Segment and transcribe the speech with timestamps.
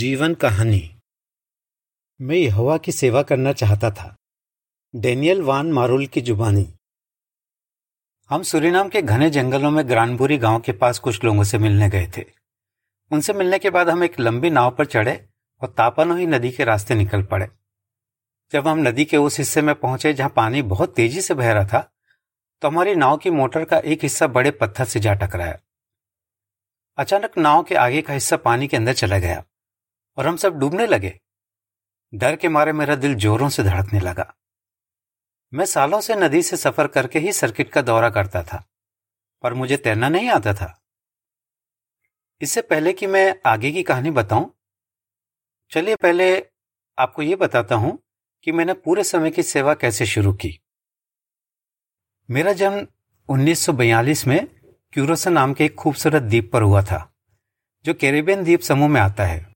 [0.00, 1.00] जीवन कहानी।
[2.20, 4.16] मैं यहोवा की सेवा करना चाहता था।
[4.94, 6.74] डेनियल वान मारुल की जुबानी।
[8.30, 12.10] हम सुरीनाम के घने जंगलों में ग्रानबुरी गाँव के पास कुछ लोगों से मिलने गए
[12.18, 12.24] थे।
[13.10, 15.28] उनसे मिलने के बाद हम एक लंबी नाव पर चढ़े
[15.60, 17.48] और तापानोही नदी के रास्ते निकल पड़े।
[18.52, 21.64] जब हम नदी के उस हिस्से में पहुँचे जहाँ पानी बहुत तेज़ी से बह रहा
[21.64, 21.90] था
[22.62, 25.58] तो हमारी नाव की मोटर का एक हिस्सा बड़े पत्थर से जा टकराया।
[26.98, 29.44] अचानक नाव के आगे का हिस्सा पानी के अंदर चला गया।
[30.20, 31.12] और हम सब डूबने लगे।
[32.12, 34.34] डर के मारे मेरा दिल जोरों से धड़कने लगा।
[35.52, 38.62] मैं सालों से नदी से सफ़र करके ही सर्किट का दौरा करता था,
[39.44, 40.74] पर मुझे तैरना नहीं आता था।
[42.40, 44.50] इससे पहले कि मैं आगे की कहानी बताऊँ,
[45.72, 46.44] चलिए पहले
[46.98, 47.98] आपको यह बताता हूँ
[48.42, 50.58] कि मैंने पूरे समय की सेवा कैसे शुरू की।
[52.28, 52.86] मेरा जन्म
[53.28, 54.46] 1942 में
[54.92, 57.06] क्यूरोसा नाम के एक खूबसूरत द्वीप पर हुआ था,
[57.84, 59.49] जो कैरेबियन द्वीप समूह में आता है।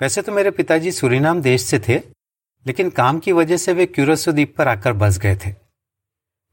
[0.00, 1.96] वैसे तो मेरे पिताजी सुरीनाम देश से थे
[2.66, 5.54] लेकिन काम की वजह से वे क्यूरोसो द्वीप पर आकर बस गए थे।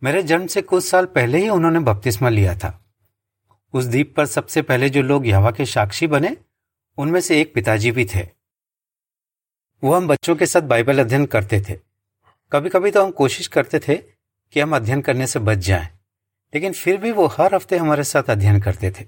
[0.01, 2.71] मेरे जन्म से कुछ साल पहले ही उन्होंने बपतिस्मा लिया था।
[3.73, 6.35] उस द्वीप पर सबसे पहले जो लोग यहवा के साक्षी बने
[6.97, 8.27] उनमें से एक पिताजी भी थे।
[9.83, 11.79] वो हम बच्चों के साथ बाइबल अध्ययन करते थे।
[12.51, 15.87] कभी कभी तो हम कोशिश करते थे कि हम अध्ययन करने से बच जाएँ,
[16.53, 19.05] लेकिन फिर भी वो हर हफ़्ते हमारे साथ अध्ययन करते थे।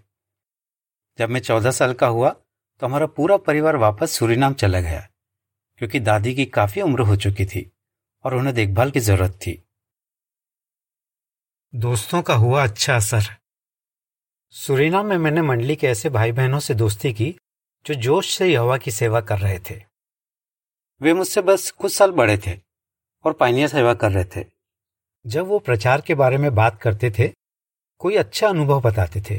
[1.20, 2.36] जब मैं चौदह साल का हुआ
[2.82, 5.08] तो हमारा पूरा परिवार वापस सूरीनाम चला गया,
[5.82, 7.70] क्योंकि दादी की काफ़ी उम्र हो चुकी थी
[8.26, 9.62] और उन्हें देखभाल की ज़रूरत थी।
[11.74, 13.24] दोस्तों का हुआ अच्छा असर।
[14.54, 17.36] सुरीनाम में मैंने मंडली के ऐसे भाई बहनों से दोस्ती की,
[17.86, 19.76] जो जोश से यहोवा की सेवा कर रहे थे।
[21.02, 22.58] वे मुझसे बस कुछ साल बड़े थे
[23.26, 24.46] और पाइनिया सेवा कर रहे थे।
[25.26, 27.28] जब वो प्रचार के बारे में बात करते थे,
[28.02, 29.38] कोई अच्छा अनुभव बताते थे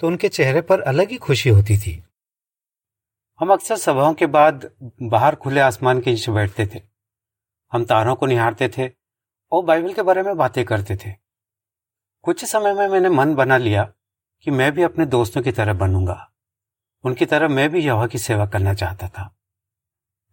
[0.00, 2.02] तो उनके चेहरे पर अलग ही खुशी होती थी।
[3.42, 4.68] हम अक्सर सभाओं के बाद
[5.02, 6.80] बाहर खुले आसमान के नीचे बैठते थे।
[7.72, 8.86] हम तारों को निहारते थे
[9.52, 11.12] और बाइबल के बारे में बातें करते थे।
[12.24, 13.82] कुछ समय में मैंने मन बना लिया
[14.46, 16.16] कि मैं भी अपने दोस्तों की तरह बनूँगा।
[17.04, 19.28] उनकी तरह मैं भी यहोवा की सेवा करना चाहता था।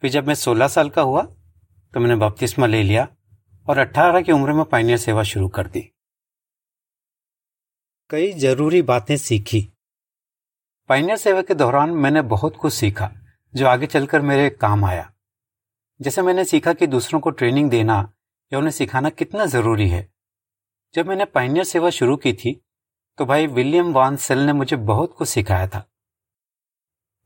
[0.03, 3.07] फिर जब मैं सोलह साल का हुआ तो मैंने बपतिस्मा ले लिया
[3.67, 5.81] और अट्ठारह की उम्र में पाइनियर सेवा शुरू कर दी।
[8.09, 9.67] कई ज़रूरी बातें सीखी।
[10.89, 13.09] पाइनियर सेवा के दौरान मैंने बहुत कुछ सीखा,
[13.53, 15.11] जो आगे चलकर मेरे काम आया।
[15.99, 17.97] जैसे मैंने सीखा कि दूसरों को ट्रेनिंग देना
[18.51, 20.07] या उन्हें सिखाना कितना ज़रूरी है।
[20.95, 22.59] जब मैंने पाइनियर सेवा शुरू की थी
[23.17, 25.85] तो भाई विलियम वान सेल ने मुझे बहुत कुछ सिखाया था।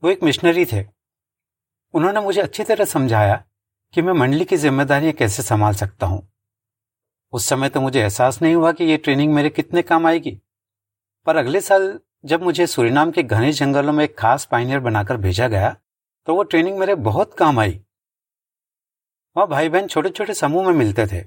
[0.02, 0.84] वो एक मिशनरी थे।
[1.94, 3.44] उन्होंने मुझे अच्छी तरह समझाया
[3.94, 6.26] कि मैं मंडली की जिम्मेदारियाँ कैसे संभाल सकता हूँ।
[7.32, 10.40] उस समय तो मुझे एहसास नहीं हुआ कि ये ट्रेनिंग मेरे कितने काम आएगी।
[11.26, 15.48] पर अगले साल जब मुझे सूरीनाम के घने जंगलों में एक खास पाइनियर बनाकर भेजा
[15.48, 15.76] गया
[16.26, 17.72] तो वो ट्रेनिंग मेरे बहुत काम आई।
[19.36, 21.24] वहाँ भाई बहन छोटे छोटे समूह में मिलते थे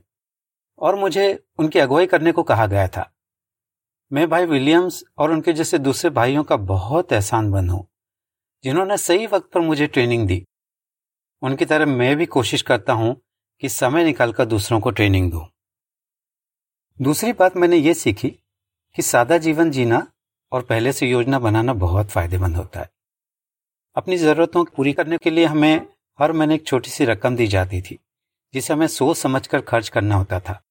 [0.81, 1.27] और मुझे
[1.59, 3.11] उनकी अगुवाई करने को कहा गया था।
[4.11, 7.87] मैं भाई विलियम्स और उनके जैसे दूसरे भाइयों का बहुत एहसान बंद हूँ,
[8.63, 10.43] जिन्होंने सही वक्त पर मुझे ट्रेनिंग दी।
[11.41, 13.15] उनकी तरह मैं भी कोशिश करता हूँ
[13.63, 15.47] कि समय निकालकर दूसरों को ट्रेनिंग दूँ।
[16.99, 18.29] दूसरी बात मैंने ये सीखी
[18.95, 20.05] कि सादा जीवन जीना
[20.51, 22.89] और पहले से योजना बनाना बहुत फ़ायदेमंद होता है।
[23.95, 25.87] अपनी जरूरतों को पूरी करने के लिए हमें
[26.19, 27.97] हर महीने एक छोटी सी रकम दी जाती थी,
[28.53, 30.61] जिसे हमें सोच समझकर खर्च करना होता था।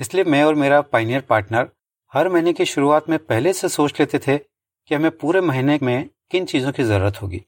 [0.00, 1.68] इसलिए मैं और मेरा पाइनियर पार्टनर
[2.12, 6.08] हर महीने की शुरुआत में पहले से सोच लेते थे कि हमें पूरे महीने में
[6.30, 7.42] किन चीज़ों की ज़रूरत होगी।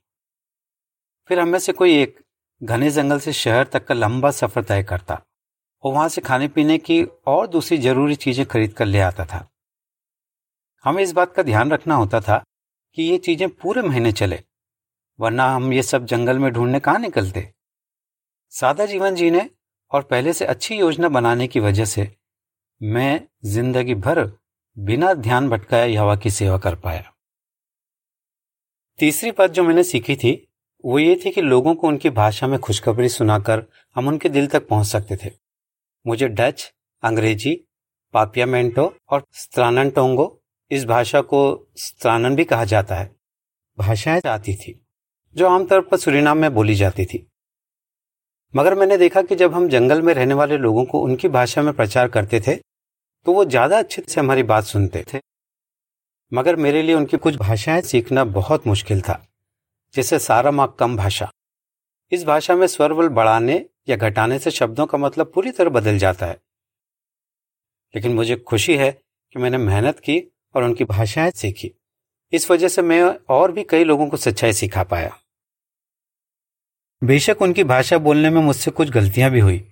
[1.30, 2.18] फिर हमें से कोई एक
[2.60, 5.20] घने जंगल से शहर तक का लंबा सफ़र तय करता
[5.84, 9.46] और वहाँ से खाने पीने की और दूसरी ज़रूरी चीज़ें खरीद कर ले आता था।
[10.84, 12.42] हमें इस बात का ध्यान रखना होता था
[12.96, 14.38] कि ये चीज़ें पूरे महीने चले,
[15.18, 17.48] वरना हम ये सब जंगल में ढूँढने कहाँ निकलते।
[18.52, 19.48] सादा जीवन जीने
[19.90, 22.08] और पहले से अच्छी योजना बनाने की वजह से
[22.80, 24.20] मैं ज़िंदगी भर
[24.76, 27.10] बिना ध्यान भटकाए हवा की सेवा कर पाया।
[28.98, 30.32] तीसरी बात जो मैंने सीखी थी,
[30.84, 33.64] वो ये थी कि लोगों को उनकी भाषा में खुशखबरी सुनाकर
[33.96, 35.30] हम उनके दिल तक पहुँच सकते थे।
[36.06, 36.72] मुझे डच,
[37.02, 37.54] अंग्रेज़ी,
[38.14, 40.26] पापियामेंटो और स्त्रानटोंगो
[40.74, 41.40] इस भाषा को
[41.78, 43.10] स्त्रानन भी कहा जाता है।
[43.78, 44.80] भाषाएँ आती थी,
[45.36, 47.26] जो आमतौर पर सुरीनाम में बोली जाती थी।
[48.54, 51.72] मगर मैंने देखा कि जब हम जंगल में रहने वाले लोगों को उनकी भाषा में
[51.74, 52.54] प्रचार करते थे
[53.26, 55.18] तो वो ज़्यादा अच्छे से हमारी बात सुनते थे।
[56.32, 59.20] मगर मेरे लिए उनकी कुछ भाषाएँ सीखना बहुत मुश्किल था,
[59.94, 61.30] जैसे सारा माँ कम भाषा।
[62.12, 66.26] इस भाषा में स्वरबल बढ़ाने या घटाने से शब्दों का मतलब पूरी तरह बदल जाता
[66.26, 66.38] है।
[67.94, 70.18] लेकिन मुझे खुशी है कि मैंने मेहनत की
[70.54, 71.72] और उनकी भाषाएँ सीखी।
[72.32, 75.18] इस वजह से मैं और भी कई लोगों को सच्चाई सिखा पाया।
[77.04, 79.70] बेशक उनकी भाषा बोलने में मुझसे कुछ गलतियाँ भी हुई।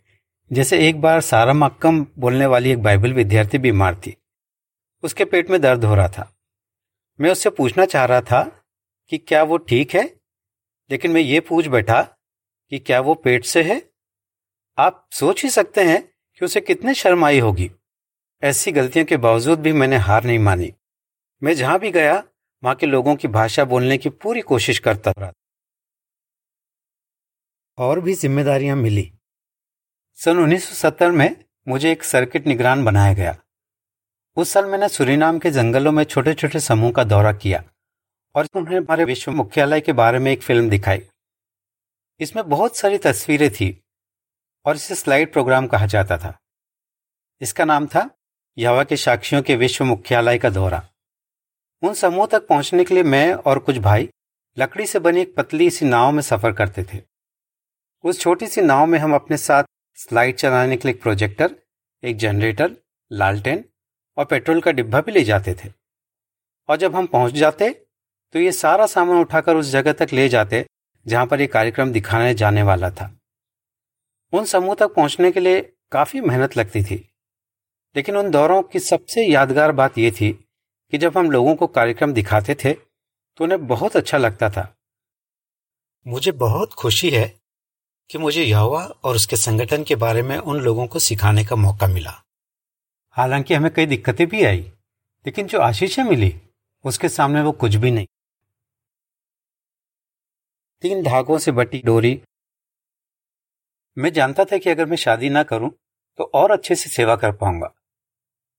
[0.53, 4.17] जैसे एक बार सारा मक्कम बोलने वाली एक बाइबल विद्यार्थी बीमार थी।
[5.03, 6.37] उसके पेट में दर्द हो रहा था।
[7.21, 8.65] मैं उससे पूछना चाह रहा था
[9.09, 10.17] कि क्या वो ठीक है?
[10.91, 12.03] लेकिन मैं ये पूछ बैठा
[12.71, 13.91] कि क्या वो पेट से है?
[14.79, 16.03] आप सोच ही सकते हैं
[16.39, 17.71] कि उसे कितने शर्म आई होगी।
[18.45, 20.73] ऐसी गलतियों के बावजूद भी मैंने हार नहीं मानी।
[21.43, 22.25] मैं जहाँ भी गया,
[22.65, 25.33] वहाँ के लोगों की भाषा बोलने की पूरी कोशिश करता रहा।
[27.79, 29.13] और भी जिम्मेदारियाँ मिली।
[30.15, 33.37] सन 1970 में मुझे एक सर्किट निगरान बनाया गया।
[34.37, 37.65] उस साल मैंने सुरीनाम के जंगलों में छोटे छोटे समूह का दौरा किया
[38.35, 41.09] और उन्हें हमारे विश्व मुख्यालय के बारे में एक फ़िल्म दिखाई।
[42.21, 43.85] इसमें बहुत सारी तस्वीरें थी
[44.67, 46.39] और इसे स्लाइड प्रोग्राम कहा जाता था।
[47.41, 48.11] इसका नाम था
[48.59, 50.83] यवा के साक्षियों के विश्व मुख्यालय का दौरा।
[51.83, 54.09] उन समूह तक पहुँचने के लिए मैं और कुछ भाई
[54.57, 56.99] लकड़ी से बनी एक पतली सी नाव में सफ़र करते थे।
[58.05, 59.65] उस छोटी सी नाव में हम अपने साथ
[59.99, 61.51] स्लाइड चलाने के लिए एक प्रोजेक्टर,
[62.03, 62.71] एक जनरेटर,
[63.11, 63.65] लालटेन
[64.17, 65.69] और पेट्रोल का डिब्बा भी ले जाते थे।
[66.69, 67.71] और जब हम पहुँच जाते
[68.35, 70.65] तो ये सारा सामान उठाकर उस जगह तक ले जाते,
[71.07, 73.11] जहाँ पर यह कार्यक्रम दिखाने जाने वाला था।
[74.33, 75.61] उन समूह तक पहुँचने के लिए
[75.93, 77.09] काफ़ी मेहनत लगती थी।
[77.97, 80.33] लेकिन उन दौरों की सबसे यादगार बात यह थी
[80.93, 84.75] कि जब हम लोगों को कार्यक्रम दिखाते थे तो उन्हें बहुत अच्छा लगता था।
[86.07, 87.27] मुझे बहुत खुशी है
[88.11, 91.87] कि मुझे यहोवा और उसके संगठन के बारे में उन लोगों को सिखाने का मौका
[91.87, 92.15] मिला।
[93.17, 94.61] हालाँकि हमें कई दिक्कतें भी आई
[95.27, 96.35] लेकिन जो आशीषें मिली
[96.85, 98.07] उसके सामने वो कुछ भी नहीं।
[100.83, 102.21] तीन धागों से बटी डोरी।
[103.97, 105.71] मैं जानता था कि अगर मैं शादी ना करूँ
[106.19, 107.73] तो और अच्छे से सेवा कर पाऊँगा।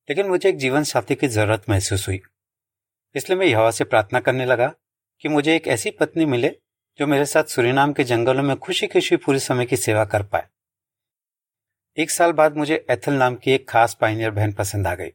[0.09, 2.19] लेकिन मुझे एक जीवन साथी की ज़रूरत महसूस हुई।
[3.15, 4.73] इसलिए मैं यहोवा से प्रार्थना करने लगा
[5.23, 6.55] कि मुझे एक ऐसी पत्नी मिले
[6.99, 10.47] जो मेरे साथ सुरीनाम के जंगलों में खुशी खुशी पूरे समय की सेवा कर पाए।
[11.97, 15.09] एक साल बाद मुझे एथल नाम की एक खास पाइनियर बहन पसंद आ गई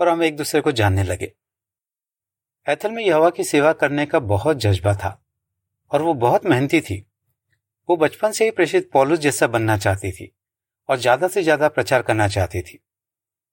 [0.00, 1.32] और हम एक दूसरे को जानने लगे।
[2.66, 5.10] एथल में यहोवा की सेवा करने का बहुत जज्बा था
[5.90, 7.04] और वो बहुत मेहनती थी।
[7.88, 10.32] वो बचपन से ही प्रेषित पॉलुस जैसा बनना चाहती थी
[10.88, 12.78] और ज़्यादा से ज़्यादा प्रचार करना चाहती थी।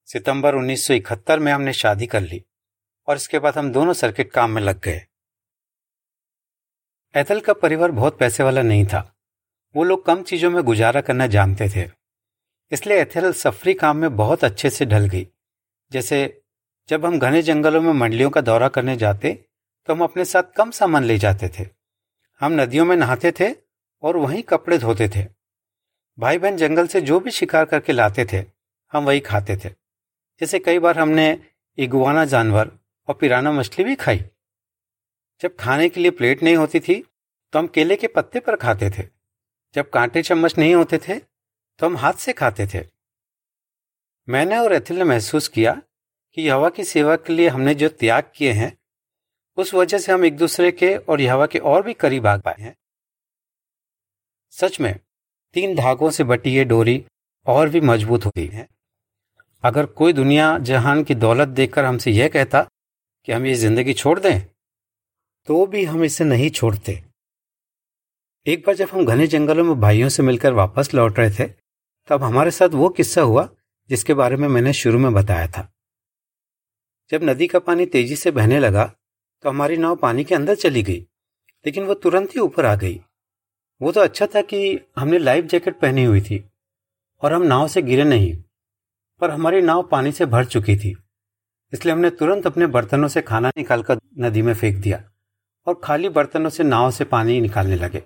[0.08, 2.44] सितंबर 1971 में हमने शादी कर ली
[3.08, 5.02] और इसके बाद हम दोनों सर्किट काम में लग गए।
[7.16, 9.16] एथल का परिवार बहुत पैसे वाला नहीं था।
[9.76, 11.90] वो लोग कम चीज़ों में गुजारा करना जानते थे।
[12.72, 15.28] इसलिए एथेल सफरी काम में बहुत अच्छे से ढल गई।
[15.92, 16.42] जैसे
[16.90, 19.34] जब हम घने जंगलों में मंडलियों का दौरा करने जाते
[19.88, 21.68] तो हम अपने साथ कम सामान ले जाते थे।
[22.42, 23.54] हम नदियों में नहाते थे
[24.04, 25.26] और वहीं कपड़े धोते थे।
[26.18, 28.44] भाई बहन जंगल से जो भी शिकार करके लाते थे,
[28.94, 29.85] हम वही खाते थे।
[30.42, 31.28] जैसे कई बार हमने
[31.78, 32.72] इगुआना जानवर
[33.08, 34.24] और पिराना मछली भी खाई।
[35.42, 36.96] जब खाने के लिए प्लेट नहीं होती थी
[37.54, 39.04] तो हम केले के पत्ते पर खाते थे।
[39.76, 42.86] जब कांटे चम्मच नहीं होते थे तो हम हाथ से खाते थे।
[44.28, 45.74] मैंने और एथिल ने महसूस किया
[46.38, 48.78] कि हवा की सेवा के लिए हमने जो त्याग किए हैं,
[49.58, 52.62] उस वजह से हम एक दूसरे के और यहवा के और भी करीब आ पाए
[52.62, 52.76] हैं।
[54.54, 54.96] सच में,
[55.56, 57.04] तीन धागों से बटी ये डोरी
[57.46, 58.68] और भी मज़बूत हो गई है।
[59.66, 62.62] अगर कोई दुनिया जहान की दौलत देखकर हमसे यह कहता
[63.28, 64.40] कि हम ये ज़िंदगी छोड़ दें
[65.48, 66.94] तो भी हम इसे नहीं छोड़ते।
[68.46, 71.46] एक बार जब हम घने जंगलों में भाइयों से मिलकर वापस लौट रहे थे,
[72.10, 73.48] तब हमारे साथ वो किस्सा हुआ
[73.90, 75.68] जिसके बारे में मैंने शुरू में बताया था।
[77.12, 78.86] जब नदी का पानी तेज़ी से बहने लगा
[79.44, 81.06] तो हमारी नाव पानी के अंदर चली गई,
[81.66, 83.00] लेकिन वो तुरंत ही ऊपर आ गई।
[83.82, 86.44] वो तो अच्छा था कि हमने लाइफ जैकेट पहनी हुई थी
[87.24, 88.36] और हम नाव से गिरे नहीं।
[89.20, 90.96] पर हमारी नाव पानी से भर चुकी थी।
[91.74, 95.12] इसलिए हमने तुरंत अपने बर्तनों से खाना निकालकर नदी में फेंक दिया
[95.68, 98.04] और खाली बर्तनों से नाव से पानी निकालने लगे।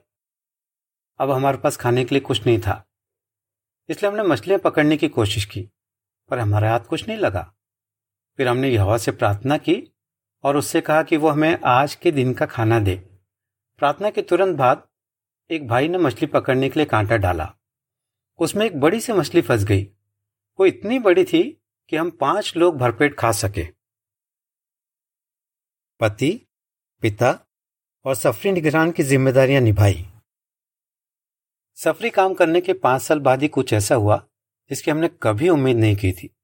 [1.20, 2.86] अब हमारे पास खाने के लिए कुछ नहीं था।
[3.90, 5.70] इसलिए हमने मछलियाँ पकड़ने की कोशिश की,
[6.30, 7.54] पर हमारे हाथ कुछ नहीं लगा।
[8.38, 9.92] फिर हमने यहोवा से प्रार्थना की
[10.44, 12.96] और उससे कहा कि वो हमें आज के दिन का खाना दे।
[13.78, 14.88] प्रार्थना के तुरंत बाद
[15.50, 17.54] एक भाई ने मछली पकड़ने के लिए कांटा डाला।
[18.40, 19.92] उसमें एक बड़ी सी मछली फंस गई।
[20.60, 23.68] वो इतनी बड़ी थी कि हम पाँच लोग भरपेट खा सके।
[26.00, 26.48] पति,
[27.02, 27.40] पिता
[28.06, 30.06] और सफरी निगरान की जिम्मेदारियाँ निभाई।
[31.76, 34.28] सफरी काम करने के पाँच साल बाद ही कुछ ऐसा हुआ
[34.70, 36.36] जिसकी हमने कभी उम्मीद नहीं की थी।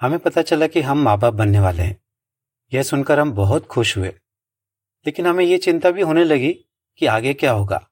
[0.00, 2.02] हमें पता चला कि हम माँ बाप बनने वाले हैं।
[2.74, 4.08] यह सुनकर हम बहुत खुश हुए।
[5.06, 6.52] लेकिन हमें यह चिंता भी होने लगी
[6.98, 7.90] कि आगे क्या होगा।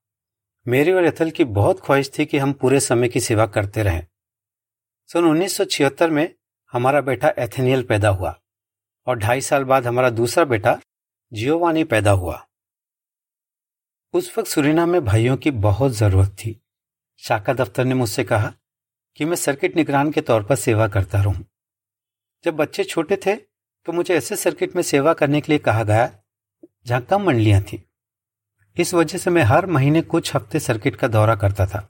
[0.68, 4.07] मेरी और यथल की बहुत ख्वाहिश थी कि हम पूरे समय की सेवा करते रहें।
[5.10, 6.34] सन 1976 में
[6.72, 8.34] हमारा बेटा एथेनियल पैदा हुआ
[9.06, 10.76] और ढाई साल बाद हमारा दूसरा बेटा
[11.32, 12.34] जियोवानी पैदा हुआ।
[14.14, 16.54] उस वक्त सुरीना में भाइयों की बहुत ज़रूरत थी।
[17.22, 18.52] शाखा दफ्तर ने मुझसे कहा
[19.18, 21.44] कि मैं सर्किट निगरान के तौर पर सेवा करता रहूँ।
[22.44, 26.10] जब बच्चे छोटे थे तो मुझे ऐसे सर्किट में सेवा करने के लिए कहा गया
[26.86, 27.82] जहाँ कम मंडलियाँ थी।
[28.76, 31.88] इस वजह से मैं हर महीने कुछ हफ़्ते सर्किट का दौरा करता था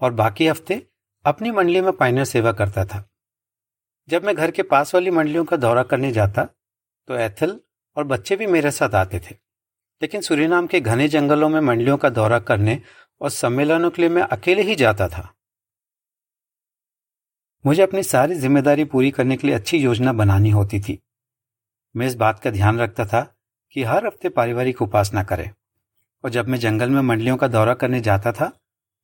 [0.00, 0.82] और बाकी हफ़्ते
[1.28, 3.02] अपनी मंडली में पाइनर सेवा करता था।
[4.08, 6.44] जब मैं घर के पास वाली मंडलियों का दौरा करने जाता
[7.08, 7.58] तो एथल
[7.96, 9.34] और बच्चे भी मेरे साथ आते थे।
[10.02, 12.80] लेकिन सूरीनाम के घने जंगलों में मंडलियों का दौरा करने
[13.20, 15.28] और सम्मेलनों के लिए मैं अकेले ही जाता था।
[17.64, 20.98] मुझे अपनी सारी ज़िम्मेदारी पूरी करने के लिए अच्छी योजना बनानी होती थी।
[21.94, 23.20] मैं इस बात का ध्यान रखता था
[23.76, 25.50] कि हर हफ़्ते पारिवारिक उपासना करें।
[26.24, 28.50] और जब मैं जंगल में मंडलियों का दौरा करने जाता था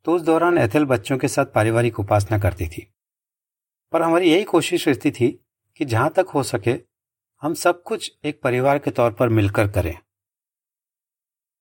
[0.05, 2.87] तो उस दौरान एथल बच्चों के साथ पारिवारिक उपासना करती थी।
[3.93, 5.29] पर हमारी यही कोशिश रहती थी
[5.77, 6.75] कि जहाँ तक हो सके,
[7.43, 9.97] हम सब कुछ एक परिवार के तौर पर मिलकर करें।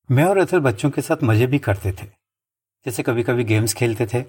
[0.10, 2.06] मैं और एथल बच्चों के साथ मज़े भी करते थे।
[2.86, 4.22] जैसे कभी कभी गेम्स खेलते थे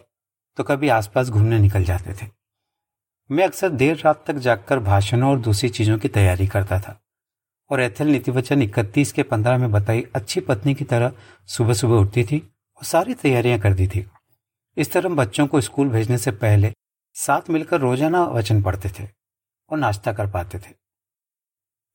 [0.58, 2.30] तो कभी आसपास घूमने निकल जाते थे।
[3.30, 7.00] मैं अक्सर देर रात तक जागकर भाषणों और दूसरी चीज़ों की तैयारी करता था।
[7.70, 11.12] और एथल नीतिवचन इकतीस के पंद्रह में बताई, अच्छी पत्नी की तरह
[11.48, 12.42] सुबह सुबह उठती थी
[12.78, 14.06] और सारी तैयारियाँ कर दी थी।
[14.76, 16.72] इस तरह हम बच्चों को स्कूल भेजने से पहले
[17.16, 19.08] साथ मिलकर रोज़ाना वचन पढ़ते थे
[19.70, 20.74] और नाश्ता कर पाते थे।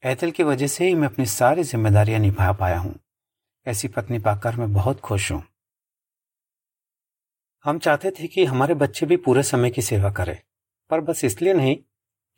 [0.04, 2.94] ऐतल की वजह से ही मैं अपनी सारी जिम्मेदारियाँ निभा पाया हूँ।
[3.68, 5.44] ऐसी पत्नी पाकर मैं बहुत खुश हूँ।
[7.66, 10.38] हम चाहते थे कि हमारे बच्चे भी पूरे समय की सेवा करें,
[10.92, 11.76] पर बस इसलिए नहीं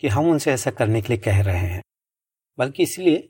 [0.03, 1.81] कि हम उनसे ऐसा करने के लिए कह रहे हैं,
[2.57, 3.27] बल्कि इसलिए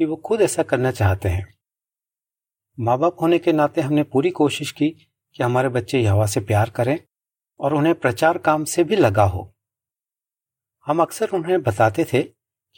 [0.00, 1.46] कि वो खुद ऐसा करना चाहते हैं।
[2.78, 4.88] माँ बाप होने के नाते हमने पूरी कोशिश की
[5.36, 6.98] कि हमारे बच्चे यहवा से प्यार करें
[7.60, 9.52] और उन्हें प्रचार काम से भी लगा हो।
[10.86, 12.22] हम अक्सर उन्हें बताते थे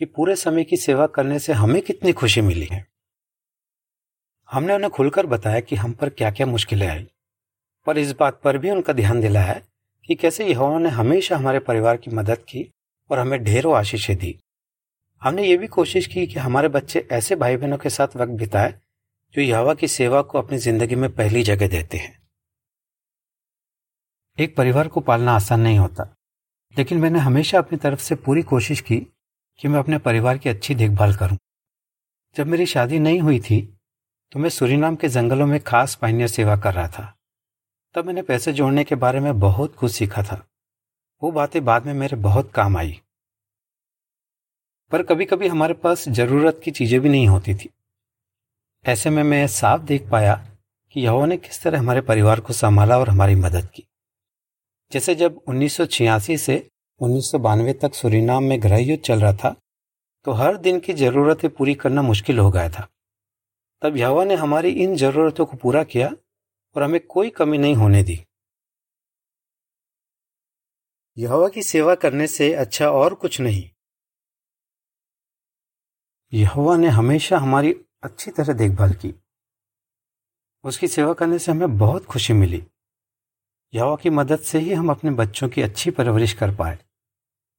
[0.01, 2.85] कि पूरे समय की सेवा करने से हमें कितनी खुशी मिली है।
[4.49, 7.07] हमने उन्हें खुलकर बताया कि हम पर क्या क्या मुश्किलें आई,
[7.87, 9.61] पर इस बात पर भी उनका ध्यान दिलाया
[10.05, 12.71] कि कैसे यहोवा ने हमेशा हमारे परिवार की मदद की
[13.11, 14.39] और हमें ढेरों आशीषें दी।
[15.23, 18.75] हमने ये भी कोशिश की कि हमारे बच्चे ऐसे भाई बहनों के साथ वक्त बिताए
[19.35, 22.19] जो यहोवा की सेवा को अपनी ज़िंदगी में पहली जगह देते हैं।
[24.39, 26.05] एक परिवार को पालना आसान नहीं होता,
[26.75, 28.99] लेकिन मैंने हमेशा अपनी तरफ़ से पूरी कोशिश की
[29.61, 31.39] कि मैं अपने परिवार की अच्छी देखभाल करूँ।
[32.37, 33.61] जब मेरी शादी नहीं हुई थी
[34.33, 37.13] तो मैं सूरीनाम के जंगलों में खास पाइनियर सेवा कर रहा था।
[37.95, 40.45] तब मैंने पैसे जोड़ने के बारे में बहुत कुछ सीखा था।
[41.23, 43.01] वो बातें बाद में मेरे बहुत काम आई।
[44.93, 47.71] पर कभी कभी हमारे पास ज़रूरत की चीज़ें भी नहीं होती थी।
[48.87, 50.35] ऐसे में मैं साफ़ देख पाया
[50.93, 53.87] कि यहोवा ने किस तरह हमारे परिवार को संभाला और हमारी मदद की।
[54.93, 57.33] जैसे जब 1986 से उन्नीस
[57.83, 59.55] तक सुरीनाम में गृह युद्ध चल रहा था
[60.25, 62.89] तो हर दिन की जरूरतें पूरी करना मुश्किल हो गया था।
[63.83, 66.11] तब यहोवा ने हमारी इन जरूरतों को पूरा किया
[66.77, 68.25] और हमें कोई कमी नहीं होने दी।
[71.19, 73.71] यहोवा की सेवा करने से अच्छा और कुछ नहीं।
[76.33, 79.15] यहोवा ने हमेशा हमारी अच्छी तरह देखभाल की।
[80.65, 82.67] उसकी सेवा करने से हमें बहुत खुशी मिली।
[83.75, 86.79] यहोवा की मदद से ही हम अपने बच्चों की अच्छी परवरिश कर पाए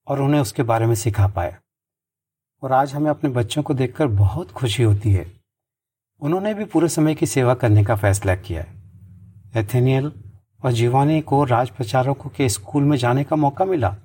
[0.07, 1.57] और उन्हें उसके बारे में सिखा पाए।
[2.61, 5.41] और आज हमें अपने बच्चों को देखकर बहुत खुशी होती है।
[6.21, 8.83] उन्होंने भी पूरे समय की सेवा करने का फैसला किया है।
[9.55, 10.13] एथेनियल
[10.65, 13.95] और जीवानी को राज प्रचारकों के स्कूल में जाने का मौका मिला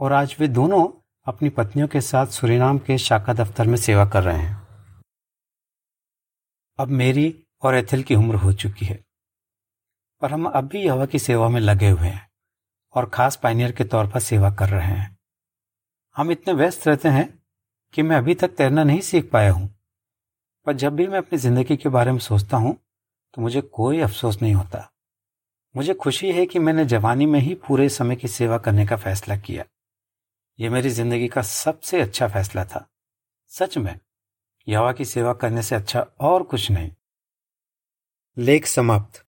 [0.00, 0.88] और आज वे दोनों
[1.24, 4.65] अपनी पत्नियों के साथ सुरीनाम के शाखा दफ्तर में सेवा कर रहे हैं।
[6.78, 8.98] अब मेरी और एथिल की उम्र हो चुकी है।
[10.22, 12.28] पर हम अब भी यवा की सेवा में लगे हुए हैं
[12.94, 15.16] और खास पाइनियर के तौर पर सेवा कर रहे हैं।
[16.16, 17.28] हम इतने व्यस्त रहते हैं
[17.94, 19.68] कि मैं अभी तक तैरना नहीं सीख पाया हूँ।
[20.66, 22.76] पर जब भी मैं अपनी ज़िंदगी के बारे में सोचता हूँ
[23.34, 24.88] तो मुझे कोई अफसोस नहीं होता।
[25.74, 29.36] मुझे खुशी है कि मैंने जवानी में ही पूरे समय की सेवा करने का फैसला
[29.36, 29.64] किया।
[30.58, 32.86] यह मेरी ज़िंदगी का सबसे अच्छा फैसला था।
[33.50, 33.98] सच में
[34.68, 36.90] यवा की सेवा करने से अच्छा और कुछ नहीं।
[38.38, 39.25] लेख समाप्त।